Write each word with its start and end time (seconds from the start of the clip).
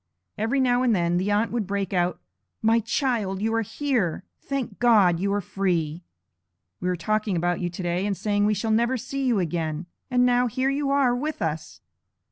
Every 0.35 0.59
now 0.59 0.81
and 0.81 0.95
then, 0.95 1.17
the 1.17 1.29
aunt 1.29 1.51
would 1.51 1.67
break 1.67 1.93
out: 1.93 2.19
'My 2.63 2.79
child, 2.79 3.39
you 3.39 3.53
are 3.53 3.61
here! 3.61 4.23
Thank 4.41 4.79
God, 4.79 5.19
you 5.19 5.31
are 5.31 5.41
free! 5.41 6.01
We 6.79 6.89
were 6.89 6.95
talking 6.95 7.35
about 7.37 7.59
you 7.59 7.69
today, 7.69 8.07
and 8.07 8.17
saying, 8.17 8.45
we 8.47 8.55
shall 8.55 8.71
never 8.71 8.97
see 8.97 9.23
you 9.23 9.37
again; 9.37 9.85
and 10.09 10.25
now 10.25 10.47
here 10.47 10.71
you 10.71 10.89
are 10.89 11.15
with 11.15 11.39
us.' 11.39 11.81